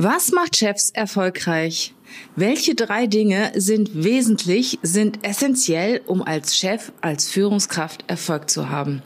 [0.00, 1.92] Was macht Chefs erfolgreich?
[2.36, 9.02] Welche drei Dinge sind wesentlich, sind essentiell, um als Chef, als Führungskraft Erfolg zu haben?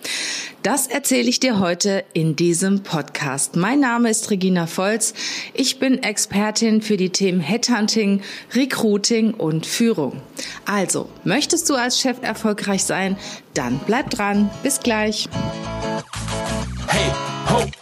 [0.62, 3.56] Das erzähle ich dir heute in diesem Podcast.
[3.56, 5.14] Mein Name ist Regina Volz.
[5.54, 8.20] Ich bin Expertin für die Themen Headhunting,
[8.54, 10.20] Recruiting und Führung.
[10.66, 13.16] Also, möchtest du als Chef erfolgreich sein?
[13.54, 14.50] Dann bleib dran.
[14.62, 15.26] Bis gleich.
[16.86, 17.10] Hey,
[17.48, 17.81] ho!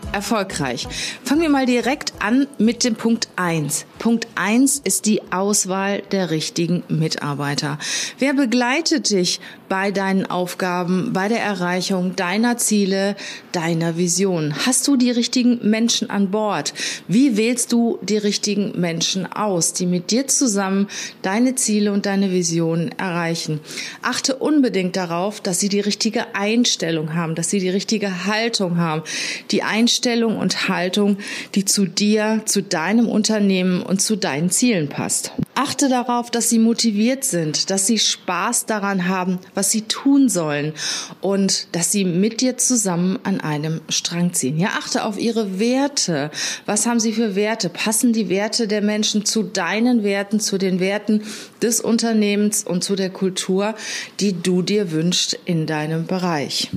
[0.11, 0.87] erfolgreich?
[1.23, 3.85] Fangen wir mal direkt an mit dem Punkt eins.
[3.99, 7.77] Punkt eins ist die Auswahl der richtigen Mitarbeiter.
[8.19, 13.15] Wer begleitet dich bei deinen Aufgaben, bei der Erreichung deiner Ziele,
[13.51, 14.53] deiner Vision?
[14.65, 16.73] Hast du die richtigen Menschen an Bord?
[17.07, 20.87] Wie wählst du die richtigen Menschen aus, die mit dir zusammen
[21.21, 23.59] deine Ziele und deine Visionen erreichen?
[24.01, 29.03] Achte unbedingt darauf, dass sie die richtige Einstellung haben, dass sie die richtige Haltung haben.
[29.51, 31.17] Die Einstellung und Haltung,
[31.55, 35.31] die zu dir, zu deinem Unternehmen und zu deinen Zielen passt.
[35.53, 40.73] Achte darauf, dass sie motiviert sind, dass sie Spaß daran haben, was sie tun sollen
[41.21, 44.57] und dass sie mit dir zusammen an einem Strang ziehen.
[44.57, 46.31] Ja, achte auf ihre Werte.
[46.65, 47.69] Was haben sie für Werte?
[47.69, 51.21] Passen die Werte der Menschen zu deinen Werten, zu den Werten
[51.61, 53.75] des Unternehmens und zu der Kultur,
[54.19, 56.71] die du dir wünschst in deinem Bereich?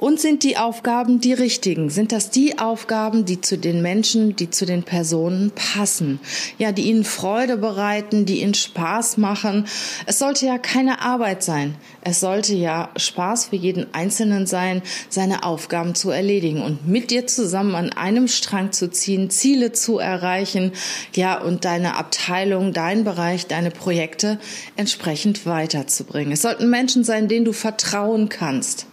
[0.00, 1.90] Und sind die Aufgaben die richtigen?
[1.90, 6.20] Sind das die Aufgaben, die zu den Menschen, die zu den Personen passen?
[6.56, 9.66] Ja, die ihnen Freude bereiten, die ihnen Spaß machen.
[10.06, 11.74] Es sollte ja keine Arbeit sein.
[12.00, 17.26] Es sollte ja Spaß für jeden Einzelnen sein, seine Aufgaben zu erledigen und mit dir
[17.26, 20.72] zusammen an einem Strang zu ziehen, Ziele zu erreichen,
[21.14, 24.38] ja, und deine Abteilung, dein Bereich, deine Projekte
[24.76, 26.32] entsprechend weiterzubringen.
[26.32, 28.86] Es sollten Menschen sein, denen du vertrauen kannst,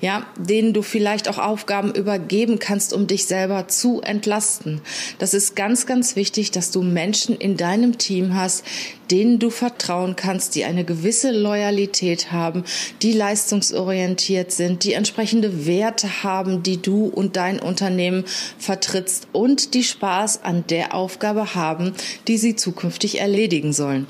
[0.00, 0.24] ja,
[0.62, 4.80] du vielleicht auch Aufgaben übergeben kannst, um dich selber zu entlasten.
[5.18, 8.64] Das ist ganz, ganz wichtig, dass du Menschen in deinem Team hast,
[9.10, 12.64] denen du vertrauen kannst, die eine gewisse Loyalität haben,
[13.02, 18.24] die leistungsorientiert sind, die entsprechende Werte haben, die du und dein Unternehmen
[18.58, 21.92] vertrittst und die Spaß an der Aufgabe haben,
[22.28, 24.06] die sie zukünftig erledigen sollen.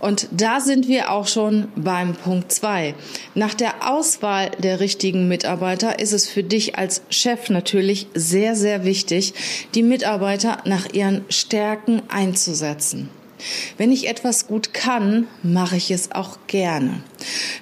[0.00, 2.94] Und da sind wir auch schon beim Punkt zwei.
[3.34, 8.84] Nach der Auswahl der richtigen Mitarbeiter ist es für dich als Chef natürlich sehr, sehr
[8.84, 9.34] wichtig,
[9.74, 13.10] die Mitarbeiter nach ihren Stärken einzusetzen.
[13.76, 17.02] Wenn ich etwas gut kann, mache ich es auch gerne.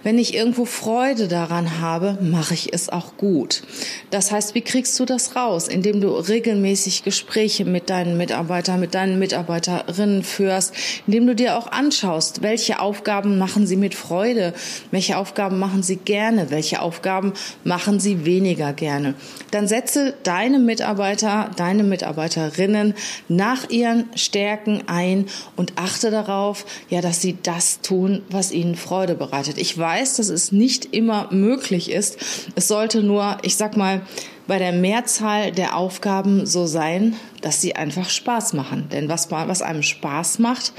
[0.03, 3.63] Wenn ich irgendwo Freude daran habe, mache ich es auch gut.
[4.11, 5.69] Das heißt, wie kriegst du das raus?
[5.69, 10.75] Indem du regelmäßig Gespräche mit deinen Mitarbeitern, mit deinen Mitarbeiterinnen führst,
[11.07, 14.55] indem du dir auch anschaust, welche Aufgaben machen sie mit Freude,
[14.91, 17.33] welche Aufgaben machen sie gerne, welche Aufgaben
[17.65, 19.15] machen sie weniger gerne.
[19.51, 22.95] Dann setze deine Mitarbeiter, deine Mitarbeiterinnen
[23.29, 29.15] nach ihren Stärken ein und achte darauf, ja, dass sie das tun, was ihnen Freude
[29.15, 29.46] bereitet.
[29.57, 32.19] Ich weiß, dass es nicht immer möglich ist.
[32.55, 34.03] Es sollte nur, ich sag mal,
[34.47, 38.89] bei der Mehrzahl der Aufgaben so sein, dass sie einfach Spaß machen.
[38.91, 40.73] Denn was, was einem Spaß macht,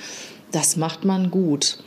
[0.52, 1.80] das macht man gut.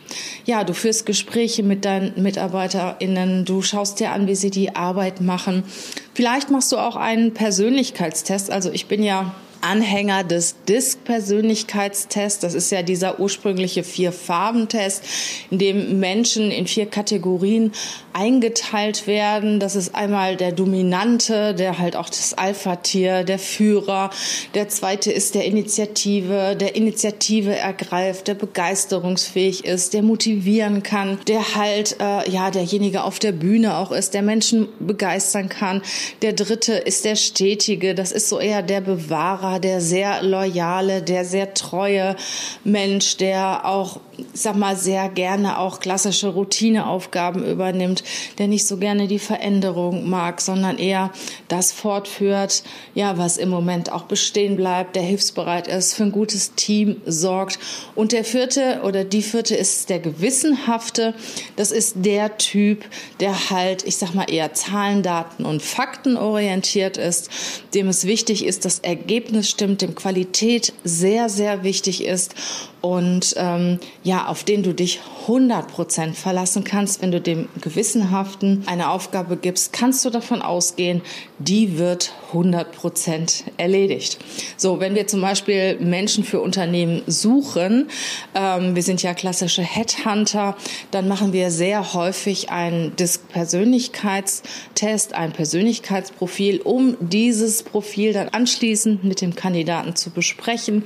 [0.45, 5.21] Ja, du führst Gespräche mit deinen MitarbeiterInnen, du schaust dir an, wie sie die Arbeit
[5.21, 5.65] machen.
[6.13, 8.51] Vielleicht machst du auch einen Persönlichkeitstest.
[8.51, 12.41] Also ich bin ja Anhänger des DISC-Persönlichkeitstests.
[12.41, 15.05] Das ist ja dieser ursprüngliche Vier-Farben-Test,
[15.51, 17.73] in dem Menschen in vier Kategorien
[18.13, 19.61] eingeteilt werden.
[19.61, 24.11] Das ist einmal der Dominante, der halt auch das Alpha-Tier, der Führer.
[24.55, 31.55] Der zweite ist der Initiative, der Initiative ergreift, der begeisterungsfähig ist, der motivieren kann, der
[31.55, 35.83] halt, äh, ja, derjenige auf der Bühne auch ist, der Menschen begeistern kann.
[36.23, 41.25] Der dritte ist der Stetige, das ist so eher der Bewahrer, der sehr loyale, der
[41.25, 42.17] sehr treue
[42.65, 44.01] Mensch, der auch,
[44.33, 48.03] sag mal, sehr gerne auch klassische Routineaufgaben übernimmt
[48.39, 51.11] der nicht so gerne die Veränderung mag, sondern eher
[51.49, 52.63] das fortführt,
[52.95, 57.59] ja, was im Moment auch bestehen bleibt, der hilfsbereit ist, für ein gutes Team sorgt.
[57.95, 61.15] Und der vierte oder die vierte ist der Gewissenhafte.
[61.57, 62.85] Das ist der Typ,
[63.21, 67.31] der halt, ich sag mal, eher Zahlen, Daten und Fakten orientiert ist,
[67.75, 72.35] dem es wichtig ist, das Ergebnis stimmt, dem Qualität sehr, sehr wichtig ist
[72.81, 77.03] und ähm, ja, auf den du dich 100% verlassen kannst.
[77.03, 81.03] Wenn du dem Gewissenhaften eine Aufgabe gibst, kannst du davon ausgehen,
[81.39, 84.19] die wird 100% erledigt.
[84.57, 87.89] So, wenn wir zum Beispiel Menschen für Unternehmen suchen,
[88.35, 90.57] ähm, wir sind ja klassische Headhunter,
[90.91, 99.21] dann machen wir sehr häufig einen Disk-Persönlichkeitstest, ein Persönlichkeitsprofil, um dieses Profil dann anschließend mit
[99.21, 100.85] dem Kandidaten zu besprechen,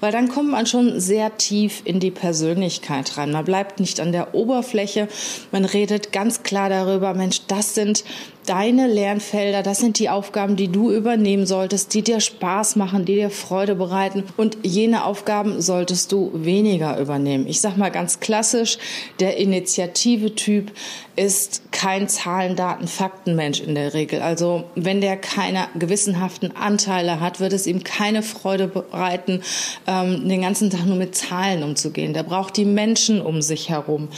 [0.00, 3.32] weil dann kommt man schon sehr tief in die Persönlichkeit rein.
[3.32, 5.08] Man bleibt nicht an der Oberfläche,
[5.52, 8.04] man redet ganz klar darüber, Mensch, das sind
[8.46, 13.16] deine Lernfelder, das sind die Aufgaben, die du übernehmen solltest, die dir Spaß machen, die
[13.16, 17.46] dir Freude bereiten und jene Aufgaben solltest du weniger übernehmen.
[17.46, 18.78] Ich sag mal ganz klassisch,
[19.20, 20.72] der Initiative-Typ
[21.16, 24.20] ist kein Zahlen, Daten, Faktenmensch in der Regel.
[24.20, 29.42] Also wenn der keine gewissenhaften Anteile hat, wird es ihm keine Freude bereiten,
[29.86, 32.12] ähm, den ganzen Tag nur mit Zahlen umzugehen.
[32.12, 34.08] Der braucht die Menschen um sich herum.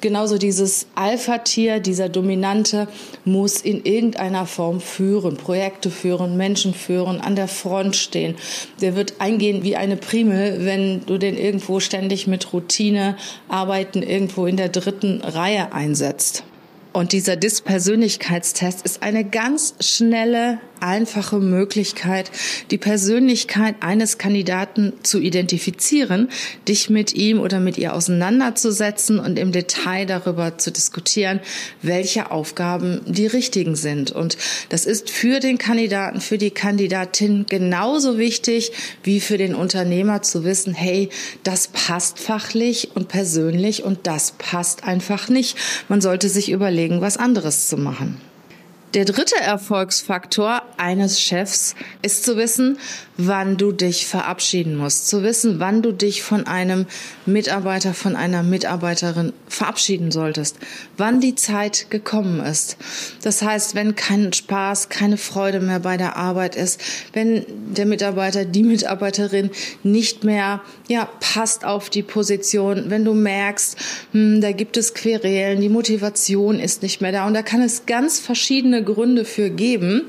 [0.00, 2.88] Genauso dieses Alpha-Tier, dieser Dominante,
[3.24, 8.36] muss in irgendeiner Form führen, Projekte führen, Menschen führen, an der Front stehen.
[8.80, 13.16] Der wird eingehen wie eine Primel, wenn du den irgendwo ständig mit Routine
[13.48, 16.44] arbeiten irgendwo in der dritten Reihe einsetzt.
[16.92, 22.30] Und dieser DIS-Persönlichkeitstest ist eine ganz schnelle, einfache Möglichkeit,
[22.70, 26.28] die Persönlichkeit eines Kandidaten zu identifizieren,
[26.66, 31.40] dich mit ihm oder mit ihr auseinanderzusetzen und im Detail darüber zu diskutieren,
[31.82, 34.10] welche Aufgaben die richtigen sind.
[34.10, 34.36] Und
[34.68, 38.72] das ist für den Kandidaten, für die Kandidatin genauso wichtig
[39.02, 41.08] wie für den Unternehmer zu wissen, hey,
[41.42, 45.56] das passt fachlich und persönlich und das passt einfach nicht.
[45.88, 48.20] Man sollte sich überlegen, was anderes zu machen.
[48.94, 52.78] Der dritte Erfolgsfaktor eines Chefs ist zu wissen,
[53.18, 56.86] wann du dich verabschieden musst, zu wissen, wann du dich von einem
[57.26, 60.56] Mitarbeiter, von einer Mitarbeiterin verabschieden solltest,
[60.96, 62.78] wann die Zeit gekommen ist.
[63.22, 66.80] Das heißt, wenn kein Spaß, keine Freude mehr bei der Arbeit ist,
[67.12, 67.44] wenn
[67.74, 69.50] der Mitarbeiter, die Mitarbeiterin
[69.82, 73.76] nicht mehr ja, passt auf die Position, wenn du merkst,
[74.12, 77.84] hm, da gibt es Querelen, die Motivation ist nicht mehr da und da kann es
[77.84, 80.02] ganz verschiedene verschiedene Gründe für geben.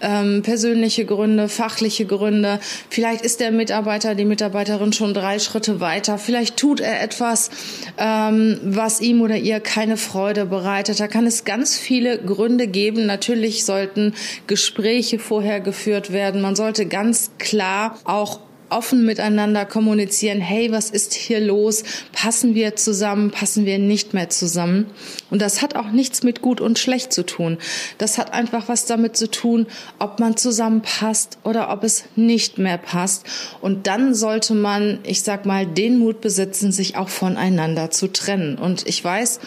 [0.00, 2.60] Ähm, persönliche Gründe, fachliche Gründe.
[2.88, 6.18] Vielleicht ist der Mitarbeiter, die Mitarbeiterin schon drei Schritte weiter.
[6.18, 7.50] Vielleicht tut er etwas,
[7.98, 11.00] ähm, was ihm oder ihr keine Freude bereitet.
[11.00, 13.06] Da kann es ganz viele Gründe geben.
[13.06, 14.14] Natürlich sollten
[14.46, 16.40] Gespräche vorher geführt werden.
[16.40, 18.40] Man sollte ganz klar auch
[18.70, 21.84] offen miteinander kommunizieren, hey, was ist hier los?
[22.12, 23.30] Passen wir zusammen?
[23.30, 24.86] Passen wir nicht mehr zusammen?
[25.30, 27.58] Und das hat auch nichts mit gut und schlecht zu tun.
[27.98, 29.66] Das hat einfach was damit zu tun,
[29.98, 33.24] ob man zusammenpasst oder ob es nicht mehr passt.
[33.60, 38.56] Und dann sollte man, ich sag mal, den Mut besitzen, sich auch voneinander zu trennen.
[38.56, 39.40] Und ich weiß,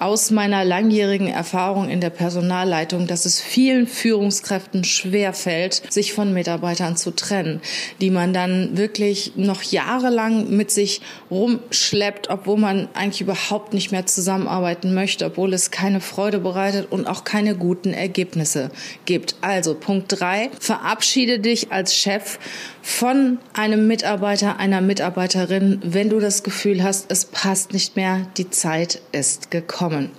[0.00, 6.32] aus meiner langjährigen Erfahrung in der Personalleitung, dass es vielen Führungskräften schwer fällt, sich von
[6.32, 7.60] Mitarbeitern zu trennen,
[8.00, 14.06] die man dann wirklich noch jahrelang mit sich rumschleppt, obwohl man eigentlich überhaupt nicht mehr
[14.06, 18.70] zusammenarbeiten möchte, obwohl es keine Freude bereitet und auch keine guten Ergebnisse
[19.04, 19.36] gibt.
[19.42, 22.38] Also Punkt drei, verabschiede dich als Chef
[22.80, 28.48] von einem Mitarbeiter, einer Mitarbeiterin, wenn du das Gefühl hast, es passt nicht mehr, die
[28.48, 30.10] Zeit ist gekommen kommen.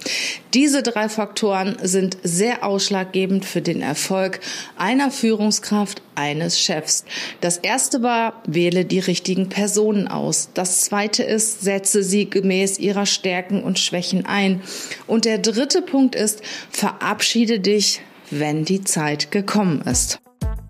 [0.54, 4.40] Diese drei Faktoren sind sehr ausschlaggebend für den Erfolg
[4.78, 7.06] einer Führungskraft, eines Chefs.
[7.40, 10.50] Das erste war, wähle die richtigen Personen aus.
[10.54, 14.62] Das zweite ist, setze sie gemäß ihrer Stärken und Schwächen ein.
[15.08, 20.20] Und der dritte Punkt ist, verabschiede dich, wenn die Zeit gekommen ist.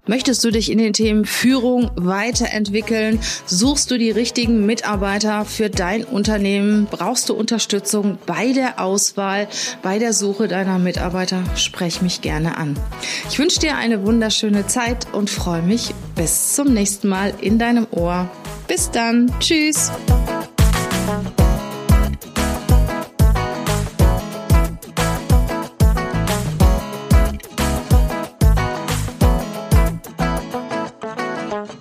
[0.07, 3.19] Möchtest du dich in den Themen Führung weiterentwickeln?
[3.45, 6.87] Suchst du die richtigen Mitarbeiter für dein Unternehmen?
[6.89, 9.47] Brauchst du Unterstützung bei der Auswahl,
[9.83, 11.43] bei der Suche deiner Mitarbeiter?
[11.55, 12.75] Sprech mich gerne an.
[13.29, 17.85] Ich wünsche dir eine wunderschöne Zeit und freue mich bis zum nächsten Mal in deinem
[17.91, 18.27] Ohr.
[18.67, 19.31] Bis dann.
[19.39, 19.91] Tschüss.